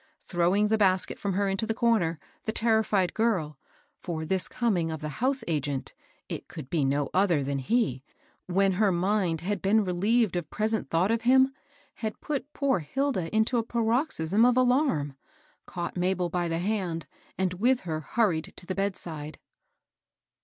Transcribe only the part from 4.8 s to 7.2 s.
of the house agent (it could be no